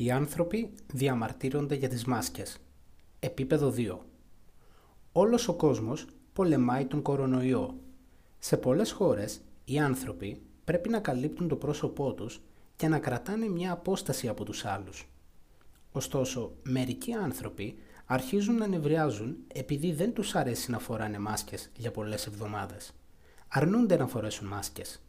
[0.00, 2.56] Οι άνθρωποι διαμαρτύρονται για τις μάσκες.
[3.20, 3.98] Επίπεδο 2.
[5.12, 7.78] Όλος ο κόσμος πολεμάει τον κορονοϊό.
[8.38, 12.40] Σε πολλές χώρες, οι άνθρωποι πρέπει να καλύπτουν το πρόσωπό τους
[12.76, 15.08] και να κρατάνε μια απόσταση από τους άλλους.
[15.92, 22.26] Ωστόσο, μερικοί άνθρωποι αρχίζουν να νευριάζουν επειδή δεν τους αρέσει να φοράνε μάσκες για πολλές
[22.26, 22.94] εβδομάδες.
[23.48, 25.02] Αρνούνται να φορέσουν μάσκες.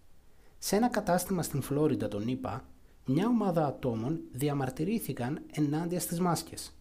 [0.57, 2.63] Σε ένα κατάστημα στην Φλόριντα τον είπα,
[3.11, 6.75] μια ομάδα ατόμων διαμαρτυρήθηκαν ενάντια στις μάσκες.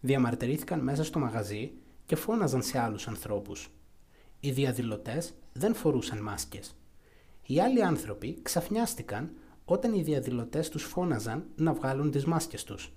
[0.00, 1.72] Διαμαρτυρήθηκαν μέσα στο μαγαζί
[2.06, 3.70] και φώναζαν σε άλλους ανθρώπους.
[4.40, 6.74] Οι διαδηλωτές δεν φορούσαν μάσκες.
[7.46, 9.30] Οι άλλοι άνθρωποι ξαφνιάστηκαν
[9.64, 12.92] όταν οι διαδηλωτές τους φώναζαν να βγάλουν τις μάσκες τους.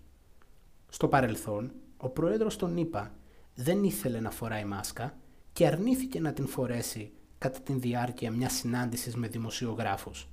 [0.90, 3.16] Στο παρελθόν, ο πρόεδρος των ΗΠΑ
[3.56, 5.18] δεν ήθελε να φοράει μάσκα
[5.54, 10.28] και αρνήθηκε να την φορέσει κατά την διάρκεια μιας συνάντησης με δημοσιογράφους.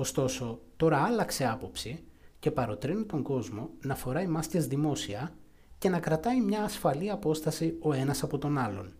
[0.00, 2.04] Ωστόσο, τώρα άλλαξε άποψη
[2.38, 5.34] και παροτρύνει τον κόσμο να φοράει μάσκες δημόσια
[5.78, 8.92] και να κρατάει μια ασφαλή απόσταση ο ένας από τον άλλον.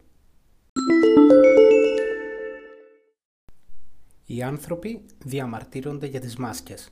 [4.25, 6.89] Οι άνθρωποι διαμαρτύρονται για τις μάσκες.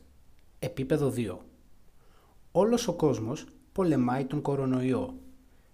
[0.59, 1.37] Επίπεδο 2.
[2.53, 5.19] Όλος ο κόσμος πολεμάει τον κορονοϊό.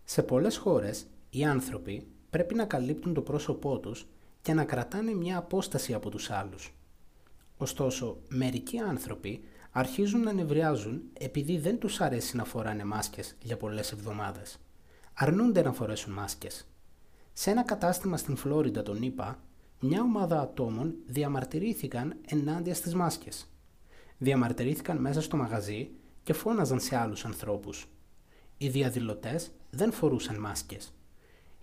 [0.04, 4.06] Σε πολλές χώρες, οι άνθρωποι πρέπει να καλύπτουν το πρόσωπό τους
[4.42, 6.74] και να κρατάνε μια απόσταση από τους άλλους.
[7.62, 13.92] Ωστόσο, μερικοί άνθρωποι αρχίζουν να νευριάζουν επειδή δεν τους αρέσει να φοράνε μάσκες για πολλές
[13.92, 14.58] εβδομάδες.
[15.14, 16.68] Αρνούνται να φορέσουν μάσκες.
[17.32, 19.42] Σε ένα κατάστημα στην Φλόριντα τον είπα,
[19.80, 23.48] μια ομάδα ατόμων διαμαρτυρήθηκαν ενάντια στις μάσκες.
[24.18, 25.90] Διαμαρτυρήθηκαν μέσα στο μαγαζί
[26.22, 27.88] και φώναζαν σε άλλους ανθρώπους.
[28.58, 30.92] Οι διαδηλωτές δεν φορούσαν μάσκες.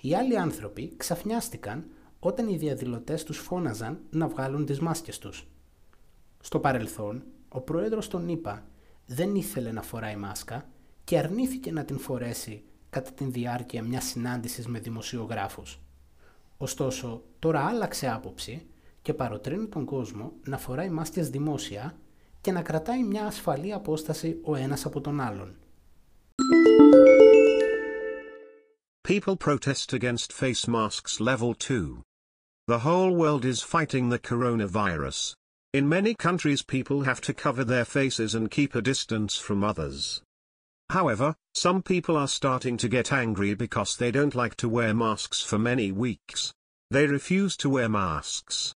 [0.01, 1.85] Οι άλλοι άνθρωποι ξαφνιάστηκαν
[2.19, 5.47] όταν οι διαδηλωτές τους φώναζαν να βγάλουν τις μάσκες τους.
[6.41, 8.66] Στο παρελθόν, ο πρόεδρος των ΗΠΑ
[9.05, 10.69] δεν ήθελε να φοράει μάσκα
[11.03, 15.79] και αρνήθηκε να την φορέσει κατά την διάρκεια μιας συνάντησης με δημοσιογράφους.
[16.57, 18.67] Ωστόσο, τώρα άλλαξε άποψη
[19.01, 21.95] και παροτρύνει τον κόσμο να φοράει μάσκες δημόσια
[22.41, 25.55] και να κρατάει μια ασφαλή απόσταση ο ένας από τον άλλον.
[29.07, 32.01] People protest against face masks level 2.
[32.72, 35.38] The whole world is fighting the coronavirus.
[35.72, 40.24] In many countries people have to cover their faces and keep a distance from others.
[40.90, 45.44] However, some people are starting to get angry because they don't like to wear masks
[45.44, 46.52] for many weeks.
[46.90, 48.74] They refuse to wear masks.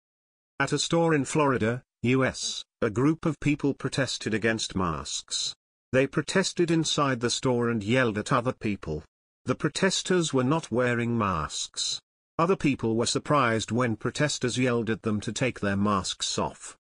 [0.59, 5.55] At a store in Florida, US, a group of people protested against masks.
[5.93, 9.05] They protested inside the store and yelled at other people.
[9.45, 12.01] The protesters were not wearing masks.
[12.37, 16.77] Other people were surprised when protesters yelled at them to take their masks off.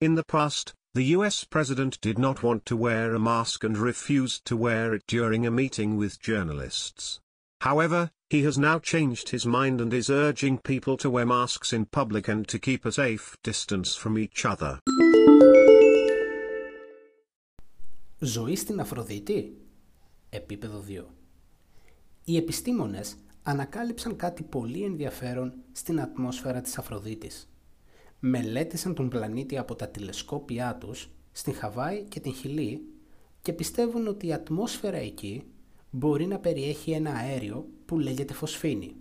[0.00, 4.44] In the past, the US president did not want to wear a mask and refused
[4.46, 7.20] to wear it during a meeting with journalists.
[7.60, 11.86] However, he has now changed his mind and is urging people to wear masks in
[11.86, 14.78] public and to keep a safe distance from each other.
[18.18, 19.56] Ζωή στην Αφροδίτη.
[20.28, 21.04] Επίπεδο 2.
[22.24, 27.48] Οι επιστήμονες ανακάλυψαν κάτι πολύ ενδιαφέρον στην ατμόσφαιρα της Αφροδίτης.
[28.23, 32.81] Μελέτησαν τον πλανήτη από τα τηλεσκόπια τους στην Χαβάη και την Χιλή
[33.41, 35.43] και πιστεύουν ότι η ατμόσφαιρα εκεί
[35.89, 38.95] μπορεί να περιέχει ένα αέριο που λέγεται φωσφίνη.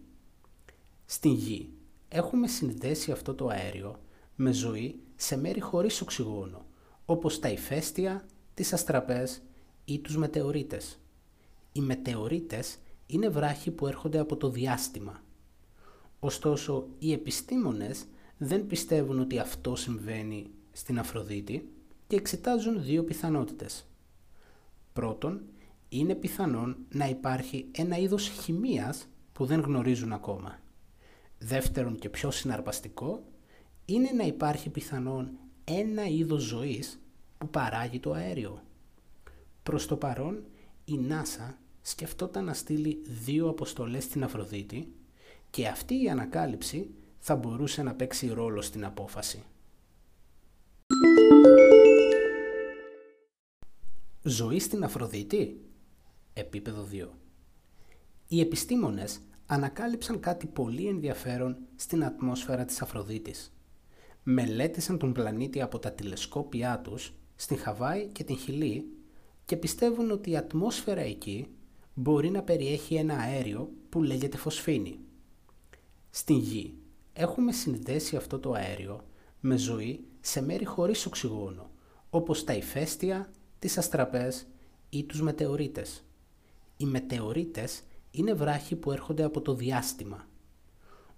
[1.04, 1.68] Στην Γη
[2.08, 4.00] έχουμε συνδέσει αυτό το αέριο
[4.36, 6.66] με ζωή σε μέρη χωρίς οξυγόνο,
[7.04, 8.24] όπως τα ηφαίστεια,
[8.54, 9.42] τις αστραπές
[9.84, 10.98] ή τους μετεωρίτες.
[11.72, 15.22] Οι μετεωρίτες είναι βράχοι που έρχονται από το διάστημα.
[16.20, 18.04] Ωστόσο, οι επιστήμονες
[18.42, 21.68] δεν πιστεύουν ότι αυτό συμβαίνει στην Αφροδίτη
[22.06, 23.86] και εξετάζουν δύο πιθανότητες.
[24.92, 25.42] Πρώτον,
[25.88, 30.58] είναι πιθανόν να υπάρχει ένα είδος χημείας που δεν γνωρίζουν ακόμα.
[31.38, 33.24] Δεύτερον και πιο συναρπαστικό,
[33.84, 35.30] είναι να υπάρχει πιθανόν
[35.64, 37.00] ένα είδος ζωής
[37.38, 38.62] που παράγει το αέριο.
[39.62, 40.44] Προς το παρόν,
[40.84, 44.92] η NASA σκεφτόταν να στείλει δύο αποστολές στην Αφροδίτη
[45.50, 46.90] και αυτή η ανακάλυψη
[47.22, 49.44] θα μπορούσε να παίξει ρόλο στην απόφαση.
[54.22, 55.60] Ζωή στην Αφροδίτη;
[56.32, 57.08] Επίπεδο 2.
[58.28, 63.52] Οι επιστήμονες ανακάλυψαν κάτι πολύ ενδιαφέρον στην ατμόσφαιρα της Αφροδίτης.
[64.22, 68.84] Μελέτησαν τον πλανήτη από τα τηλεσκόπια τους στην Χαβάη και την Χιλή
[69.44, 71.46] και πιστεύουν ότι η ατμόσφαιρα εκεί
[71.94, 74.98] μπορεί να περιέχει ένα αέριο που λέγεται φωσφίνη.
[76.10, 76.79] Στην Γη
[77.20, 79.04] έχουμε συνδέσει αυτό το αέριο
[79.40, 81.70] με ζωή σε μέρη χωρίς οξυγόνο,
[82.10, 84.46] όπως τα ηφαίστεια, τις αστραπές
[84.90, 86.04] ή τους μετεωρίτες.
[86.76, 90.26] Οι μετεωρίτες είναι βράχοι που έρχονται από το διάστημα.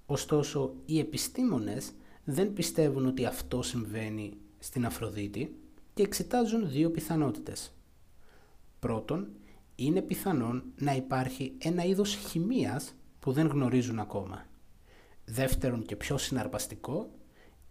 [0.07, 1.93] Ωστόσο, οι επιστήμονες
[2.25, 5.57] δεν πιστεύουν ότι αυτό συμβαίνει στην Αφροδίτη
[5.95, 7.73] και εξετάζουν δύο πιθανότητες.
[8.79, 9.29] Πρώτον,
[9.77, 14.47] είναι πιθανόν να υπάρχει ένα είδος χημείας που δεν γνωρίζουν ακόμα.
[15.25, 17.11] Δεύτερον και πιο συναρπαστικό,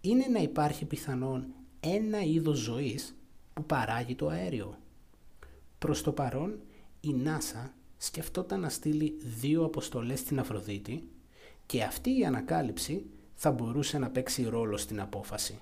[0.02, 1.48] είναι να υπάρχει πιθανόν
[1.80, 3.16] ένα είδος ζωής
[3.54, 4.78] που παράγει το αέριο.
[5.78, 6.60] Προς το παρόν,
[7.00, 11.10] η NASA σκεφτόταν να στείλει δύο αποστολές στην Αφροδίτη
[11.66, 15.60] και αυτή η ανακάλυψη θα μπορούσε να παίξει ρόλο στην απόφαση.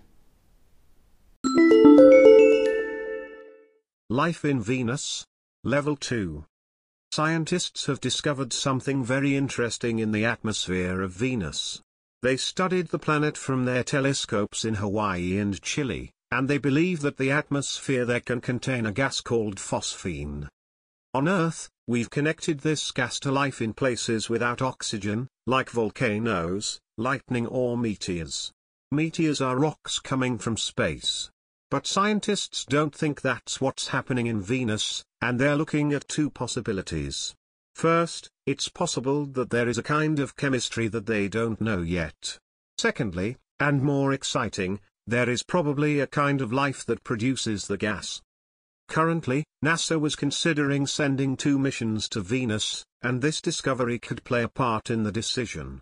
[4.13, 5.21] Life in Venus,
[5.68, 6.48] Level 2
[7.19, 11.81] Scientists have discovered something very interesting in the atmosphere of Venus.
[12.21, 17.18] They studied the planet from their telescopes in Hawaii and Chile, and they believe that
[17.18, 20.48] the atmosphere there can contain a gas called phosphine.
[21.13, 27.48] On Earth, we've connected this gas to life in places without oxygen, like volcanoes, lightning
[27.48, 28.54] or meteors.
[28.94, 31.30] Meteors are rocks coming from space.
[31.70, 37.34] But scientists don't think that's what's happening in Venus, and they're looking at two possibilities.
[37.75, 42.38] First, it's possible that there is a kind of chemistry that they don't know yet.
[42.78, 48.22] Secondly, and more exciting, there is probably a kind of life that produces the gas.
[48.88, 54.48] Currently, NASA was considering sending two missions to Venus, and this discovery could play a
[54.48, 55.81] part in the decision.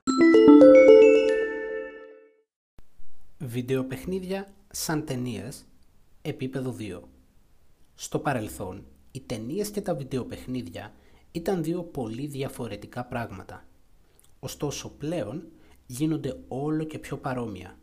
[3.38, 5.64] Βιντεοπαιχνίδια σαν ταινίες
[6.27, 6.99] Επίπεδο 2
[7.95, 10.93] Στο παρελθόν, οι ταινίες και τα βιντεοπαιχνίδια
[11.31, 13.67] ήταν δύο πολύ διαφορετικά πράγματα.
[14.39, 15.47] Ωστόσο πλέον
[15.85, 17.77] γίνονται όλο και πιο παρόμοια.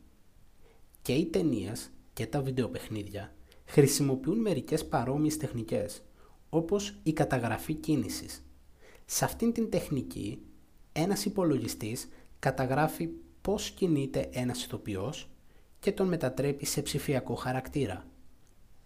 [1.03, 6.03] Και οι ταινίες και τα βιντεοπαιχνίδια χρησιμοποιούν μερικές παρόμοιες τεχνικές,
[6.49, 8.47] όπως η καταγραφή κίνησης.
[9.05, 10.43] Σε αυτήν την τεχνική,
[10.93, 12.09] ένας υπολογιστής
[12.39, 13.09] καταγράφει
[13.41, 15.29] πώς κινείται ένας ηθοποιός
[15.79, 18.05] και τον μετατρέπει σε ψηφιακό χαρακτήρα.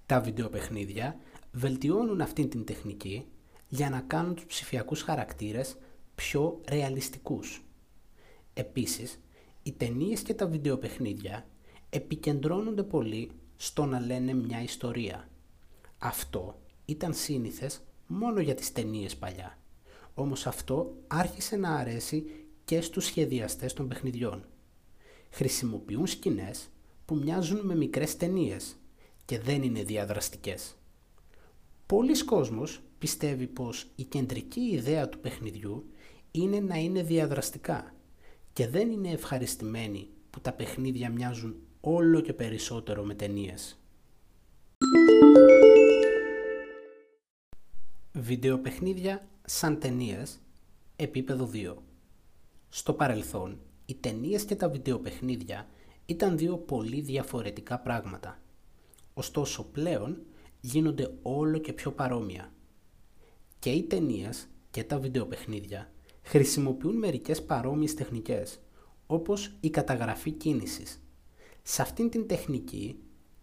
[0.08, 1.16] Τα βιντεοπαιχνίδια
[1.52, 3.26] βελτιώνουν αυτήν την τεχνική
[3.68, 5.76] για να κάνουν τους ψηφιακούς χαρακτήρες
[6.14, 7.64] πιο ρεαλιστικούς.
[8.54, 9.20] Επίσης,
[9.62, 11.46] οι ταινίες και τα βιντεοπαιχνίδια
[11.90, 15.28] επικεντρώνονται πολύ στο να λένε μια ιστορία.
[15.98, 19.58] Αυτό ήταν σύνηθες μόνο για τις ταινίες παλιά.
[20.14, 22.24] Όμως αυτό άρχισε να αρέσει
[22.64, 24.44] και στους σχεδιαστές των παιχνιδιών.
[25.30, 26.68] Χρησιμοποιούν σκηνές
[27.04, 28.76] που μοιάζουν με μικρές ταινίες
[29.28, 30.76] και δεν είναι διαδραστικές.
[31.86, 35.90] Πολλοί κόσμος πιστεύει πως η κεντρική ιδέα του παιχνιδιού
[36.30, 37.94] είναι να είναι διαδραστικά
[38.52, 43.80] και δεν είναι ευχαριστημένοι που τα παιχνίδια μοιάζουν όλο και περισσότερο με ταινίες.
[48.12, 50.40] Βιντεοπαιχνίδια σαν ταινίες
[50.96, 51.74] επίπεδο 2
[52.68, 55.68] Στο παρελθόν, οι ταινίες και τα βιντεοπαιχνίδια
[56.06, 58.38] ήταν δύο πολύ διαφορετικά πράγματα.
[59.18, 60.22] Ωστόσο πλέον
[60.60, 62.52] γίνονται όλο και πιο παρόμοια.
[63.58, 68.60] Και οι ταινίες και τα βιντεοπαιχνίδια χρησιμοποιούν μερικές παρόμοιες τεχνικές,
[69.06, 71.02] όπως η καταγραφή κίνησης.
[71.62, 72.98] Σε αυτήν την τεχνική,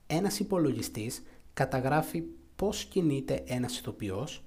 [0.08, 2.24] ένας υπολογιστής καταγράφει
[2.56, 4.44] πώς κινείται ένας ηθοποιός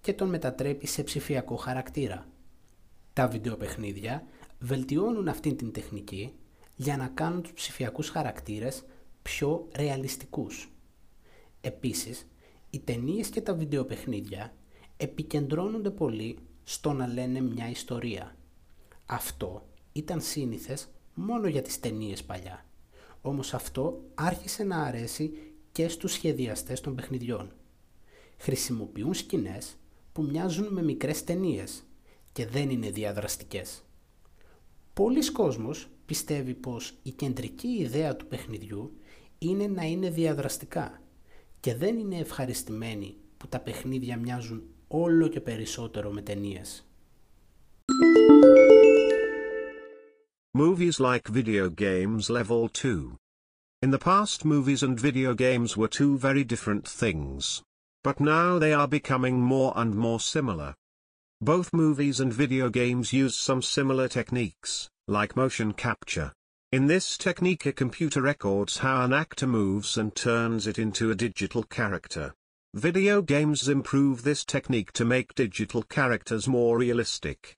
[0.00, 2.26] και τον μετατρέπει σε ψηφιακό χαρακτήρα.
[3.12, 4.26] Τα βιντεοπαιχνίδια
[4.58, 6.32] βελτιώνουν αυτήν την τεχνική
[6.76, 8.84] για να κάνουν τους ψηφιακούς χαρακτήρες
[9.22, 10.71] πιο ρεαλιστικούς.
[11.64, 12.26] Επίσης,
[12.70, 14.54] οι ταινίες και τα βιντεοπαιχνίδια
[14.96, 18.36] επικεντρώνονται πολύ στο να λένε μια ιστορία.
[19.06, 22.66] Αυτό ήταν σύνηθες μόνο για τις ταινίες παλιά.
[23.20, 25.32] Όμως αυτό άρχισε να αρέσει
[25.72, 27.52] και στους σχεδιαστές των παιχνιδιών.
[28.38, 29.76] Χρησιμοποιούν σκηνές
[30.12, 31.82] που μοιάζουν με μικρές ταινίες
[32.32, 33.82] και δεν είναι διαδραστικές.
[34.92, 38.96] Πολλοί κόσμος πιστεύει πως η κεντρική ιδέα του παιχνιδιού
[39.38, 41.02] είναι να είναι διαδραστικά
[41.61, 46.85] και δεν είναι ευχαριστημένοι που τα παιχνίδια μοιάζουν όλο και περισσότερο με ταινίες.
[50.57, 53.15] Movies like video games level 2.
[53.85, 57.61] In the past movies and video games were two very different things.
[58.07, 60.73] But now they are becoming more and more similar.
[61.41, 66.31] Both movies and video games use some similar techniques, like motion capture.
[66.72, 71.14] In this technique a computer records how an actor moves and turns it into a
[71.14, 72.32] digital character.
[72.72, 77.54] Video games improve this technique to make digital characters more realistic.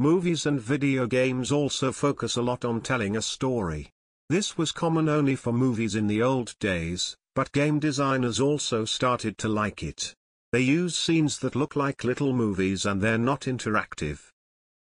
[0.00, 3.88] Movies and video games also focus a lot on telling a story.
[4.28, 9.38] This was common only for movies in the old days, but game designers also started
[9.38, 10.14] to like it.
[10.52, 14.31] They use scenes that look like little movies and they're not interactive.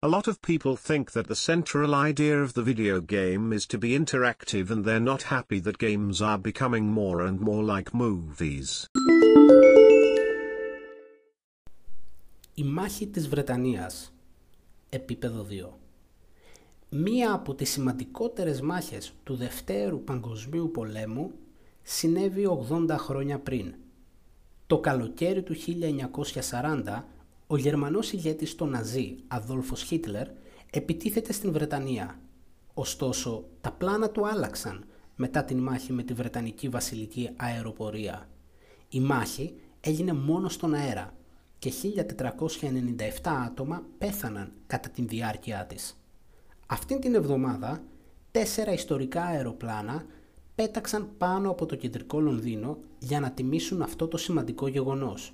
[0.01, 3.77] A lot of people think that the central idea of the video game is to
[3.77, 8.85] be interactive and they're not happy that games are becoming more and more like movies.
[12.53, 14.13] Η μάχη της Βρετανίας
[14.89, 15.69] επίπεδο 2.
[16.89, 21.31] Μία από τις σημαντικότερες μάχες του Δευτέρου Παγκοσμίου Πολέμου
[21.83, 23.73] συνέβη 80 χρόνια πριν.
[24.67, 27.03] Το καλοκαίρι του 1940,
[27.51, 30.27] ο Γερμανός ηγέτης των Ναζί, Αδόλφος Χίτλερ,
[30.71, 32.19] επιτίθεται στην Βρετανία.
[32.73, 38.29] Ωστόσο, τα πλάνα του άλλαξαν μετά την μάχη με τη Βρετανική Βασιλική Αεροπορία.
[38.89, 41.13] Η μάχη έγινε μόνο στον αέρα
[41.59, 41.71] και
[43.21, 45.97] 1497 άτομα πέθαναν κατά την διάρκεια της.
[46.67, 47.83] Αυτήν την εβδομάδα,
[48.31, 50.05] τέσσερα ιστορικά αεροπλάνα
[50.55, 55.33] πέταξαν πάνω από το κεντρικό Λονδίνο για να τιμήσουν αυτό το σημαντικό γεγονός.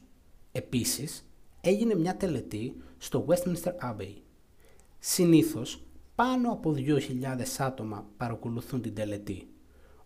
[0.52, 1.26] Επίσης,
[1.66, 4.14] έγινε μια τελετή στο Westminster Abbey.
[5.00, 5.84] Συνήθως,
[6.16, 7.00] πάνω από 2.000
[7.58, 9.48] άτομα παρακολουθούν την τελετή.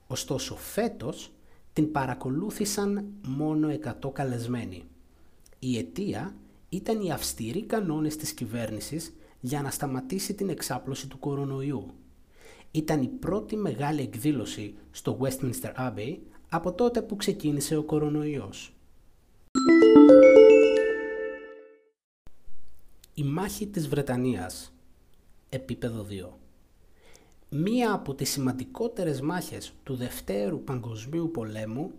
[0.07, 1.31] Ωστόσο, φέτος
[1.73, 4.83] την παρακολούθησαν μόνο 100 καλεσμένοι.
[5.59, 6.35] Η αιτία
[6.69, 11.85] ήταν οι αυστηροί κανόνες της κυβέρνησης για να σταματήσει την εξάπλωση του κορονοϊού.
[12.71, 16.17] Ήταν η πρώτη μεγάλη εκδήλωση στο Westminster Abbey
[16.49, 18.73] από τότε που ξεκίνησε ο κορονοϊός.
[23.19, 24.73] Η μάχη της Βρετανίας
[25.49, 26.29] Επίπεδο 2
[27.49, 31.91] Μία από τις σημαντικότερες μάχες του Δευτέρου Παγκοσμίου Πολέμου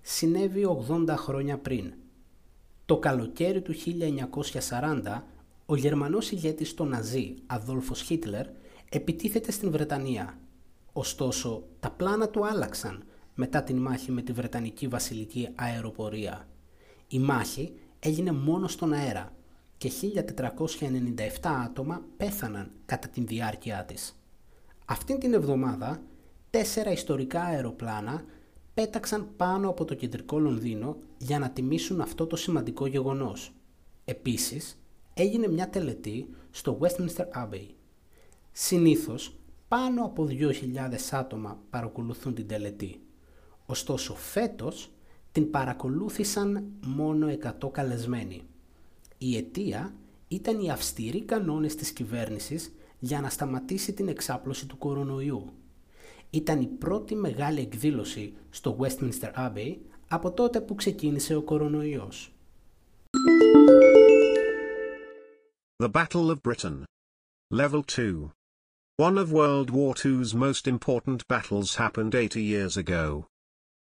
[0.00, 1.92] συνέβη 80 χρόνια πριν–
[2.86, 3.74] το καλοκαίρι του
[4.68, 5.22] 1940,
[5.66, 8.46] ο Γερμανός ηγέτης των Ναζί, Αδόλφος Χίτλερ,
[8.88, 10.38] επιτίθεται στην Βρετανία.
[10.92, 13.04] Ωστόσο, τα πλάνα του άλλαξαν
[13.34, 16.48] μετά την μάχη με τη Βρετανική Βασιλική Αεροπορία.
[17.08, 19.32] Η μάχη έγινε μόνο στον αέρα
[19.78, 19.90] και
[21.40, 24.18] 1497 άτομα πέθαναν κατά την διάρκεια της.
[24.84, 26.02] Αυτήν την εβδομάδα,
[26.50, 28.24] τέσσερα ιστορικά αεροπλάνα
[28.74, 33.52] πέταξαν πάνω από το κεντρικό Λονδίνο για να τιμήσουν αυτό το σημαντικό γεγονός.
[34.04, 34.80] Επίσης,
[35.14, 37.66] έγινε μια τελετή στο Westminster Abbey.
[38.52, 39.36] Συνήθως,
[39.68, 40.52] πάνω από 2.000
[41.10, 43.00] άτομα παρακολουθούν την τελετή.
[43.66, 44.90] Ωστόσο, φέτος
[45.32, 48.42] την παρακολούθησαν μόνο 100 καλεσμένοι.
[49.18, 49.94] Η αιτία
[50.28, 55.52] ήταν οι αυστηροί κανόνες της κυβέρνησης για να σταματήσει την εξάπλωση του κορονοϊού
[56.30, 59.76] ήταν η πρώτη μεγάλη εκδήλωση στο Westminster Abbey
[60.08, 62.32] από τότε που ξεκίνησε ο κορονοϊός.
[65.82, 66.82] The Battle of Britain
[67.54, 68.30] Level 2
[69.08, 73.26] One of World War II's most important battles happened 80 years ago.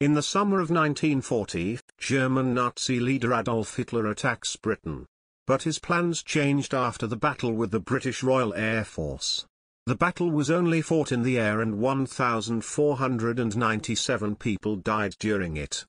[0.00, 5.06] In the summer of 1940, German Nazi leader Adolf Hitler attacks Britain.
[5.46, 9.46] But his plans changed after the battle with the British Royal Air Force.
[9.86, 15.84] The battle was only fought in the air and 1,497 people died during it.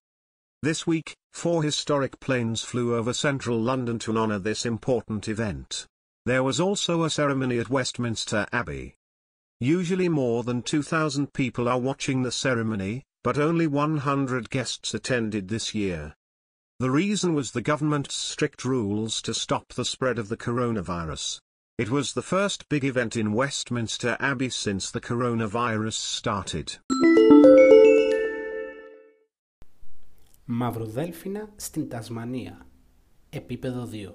[0.62, 5.88] This week, four historic planes flew over central London to honour this important event.
[6.26, 8.94] There was also a ceremony at Westminster Abbey.
[9.60, 15.74] Usually more than 2,000 people are watching the ceremony, but only 100 guests attended this
[15.74, 16.14] year.
[16.79, 21.39] The reason was the government's strict rules to stop the spread of the coronavirus.
[21.79, 26.69] It was the first big event in Westminster Abbey since the coronavirus started.
[30.45, 32.67] Μαυροδέλφινα στην Τασμανία.
[33.31, 34.13] Επίπεδο 2.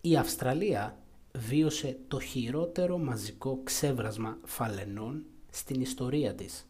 [0.00, 0.98] Η Αυστραλία
[1.38, 6.68] βίωσε το χειρότερο μαζικό ξέβρασμα φαλενών στην ιστορία της.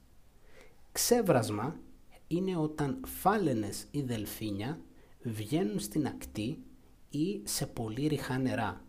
[0.93, 1.81] Ξέβρασμα
[2.28, 4.80] είναι όταν φάλαινες ή δελφίνια
[5.24, 6.64] βγαίνουν στην ακτή
[7.10, 8.86] ή σε πολύ ρηχά νερά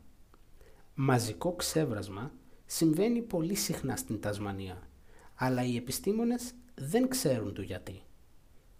[0.98, 2.32] μαζικό ξέβρασμα
[2.66, 4.88] συμβαίνει πολύ συχνά στην Τασμανία,
[5.34, 8.02] αλλά οι επιστήμονες δεν ξέρουν το γιατί.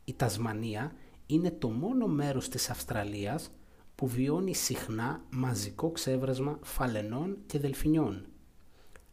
[0.05, 0.93] Η Τασμανία
[1.27, 3.51] είναι το μόνο μέρος της Αυστραλίας
[3.95, 8.27] που βιώνει συχνά μαζικό ξέβρασμα φαλενών και δελφινιών.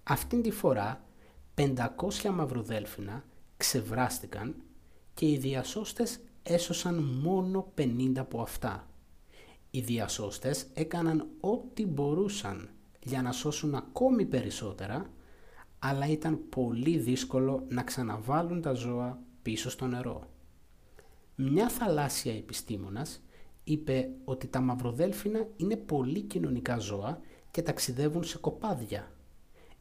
[0.03, 1.05] Αυτήν τη φορά
[1.55, 1.75] 500
[2.33, 3.23] μαυροδέλφινα
[3.57, 4.55] ξεβράστηκαν
[5.13, 8.88] και οι διασώστες έσωσαν μόνο 50 από αυτά.
[9.72, 12.70] Οι διασώστες έκαναν ό,τι μπορούσαν
[13.03, 15.10] για να σώσουν ακόμη περισσότερα,
[15.79, 20.27] αλλά ήταν πολύ δύσκολο να ξαναβάλουν τα ζώα πίσω στο νερό.
[21.36, 23.22] Μια θαλάσσια επιστήμονας
[23.63, 27.20] είπε ότι τα μαυροδέλφινα είναι πολύ κοινωνικά ζώα
[27.51, 29.12] και ταξιδεύουν σε κοπάδια.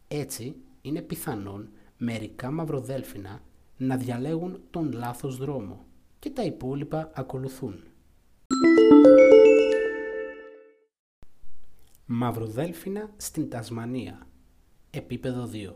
[0.09, 3.43] Έτσι, είναι πιθανόν μερικά μαυροδέλφινα
[3.83, 5.85] να διαλέγουν τον λάθος δρόμο
[6.19, 7.85] και τα υπόλοιπα ακολουθούν.
[12.07, 14.27] Μαυροδέλφινα στην Τασμανία
[14.91, 15.73] Επίπεδο 2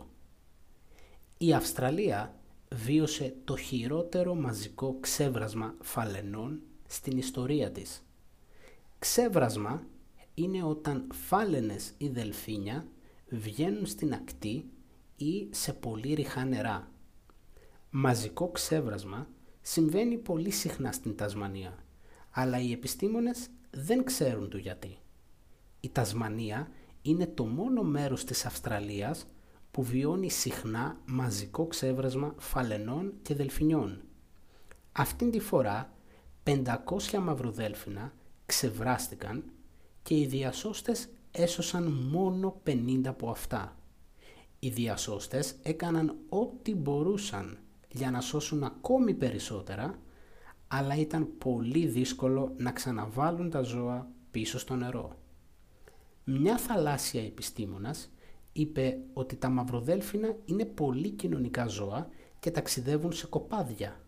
[1.38, 2.34] Η Αυστραλία
[2.74, 8.06] βίωσε το χειρότερο μαζικό ξέβρασμα φαλενών στην ιστορία της.
[8.98, 9.86] Ξέβρασμα
[10.34, 12.86] είναι όταν φάλαινες ή δελφίνια
[13.28, 14.70] βγαίνουν στην ακτή
[15.16, 16.90] ή σε πολύ ρηχά νερά.
[17.90, 19.28] Μαζικό ξέβρασμα
[19.60, 21.84] συμβαίνει πολύ συχνά στην Τασμανία,
[22.30, 24.98] αλλά οι επιστήμονες δεν ξέρουν το γιατί.
[25.80, 26.70] Η Τασμανία
[27.02, 29.26] είναι το μόνο μέρος της Αυστραλίας
[29.70, 34.02] που βιώνει συχνά μαζικό ξέβρασμα φαλενών και δελφινιών.
[34.92, 35.92] Αυτήν τη φορά
[36.44, 36.64] 500
[37.22, 38.12] μαυροδέλφινα
[38.46, 39.44] ξεβράστηκαν
[40.02, 43.76] και οι διασώστες έσωσαν μόνο 50 από αυτά.
[44.58, 47.58] Οι διασώστες έκαναν ό,τι μπορούσαν
[47.96, 49.98] για να σώσουν ακόμη περισσότερα,
[50.68, 55.18] αλλά ήταν πολύ δύσκολο να ξαναβάλουν τα ζώα πίσω στο νερό.
[56.24, 58.10] Μια θαλάσσια επιστήμονας
[58.52, 62.08] είπε ότι τα μαυροδέλφινα είναι πολύ κοινωνικά ζώα
[62.40, 64.00] και ταξιδεύουν σε κοπάδια.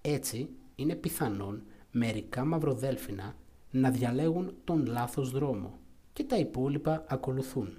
[0.00, 3.34] Έτσι, είναι πιθανόν μερικά μαυροδέλφινα
[3.70, 5.78] να διαλέγουν τον λάθος δρόμο
[6.12, 7.76] και τα υπόλοιπα ακολουθούν.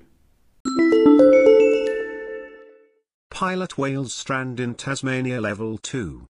[3.41, 6.27] Pilot whales strand in Tasmania Level 2.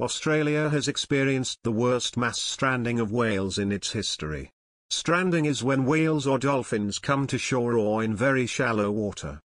[0.00, 4.50] Australia has experienced the worst mass stranding of whales in its history.
[4.88, 9.42] Stranding is when whales or dolphins come to shore or in very shallow water.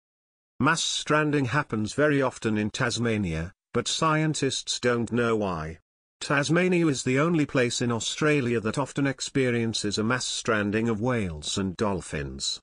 [0.60, 5.80] Mass stranding happens very often in Tasmania, but scientists don't know why.
[6.20, 11.58] Tasmania is the only place in Australia that often experiences a mass stranding of whales
[11.58, 12.60] and dolphins.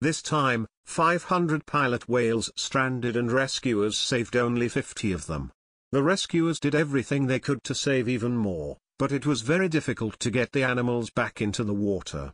[0.00, 5.50] This time, 500 pilot whales stranded and rescuers saved only 50 of them.
[5.92, 10.18] The rescuers did everything they could to save even more but it was very difficult
[10.18, 12.32] to get the animals back into the water.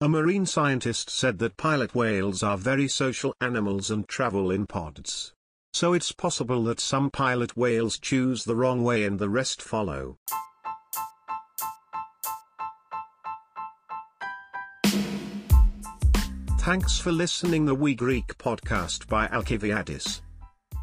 [0.00, 5.34] A marine scientist said that pilot whales are very social animals and travel in pods.
[5.74, 10.16] So it's possible that some pilot whales choose the wrong way and the rest follow.
[16.60, 20.20] Thanks for listening the We Greek podcast by Alcibiadis.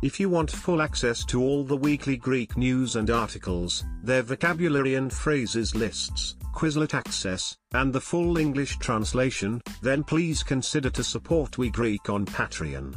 [0.01, 4.95] If you want full access to all the weekly Greek news and articles, their vocabulary
[4.95, 11.59] and phrases lists, Quizlet access, and the full English translation, then please consider to support
[11.59, 12.95] We Greek on Patreon.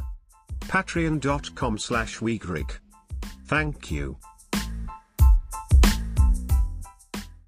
[0.61, 2.79] Patreon.com slash WeGreek.
[3.45, 4.17] Thank you.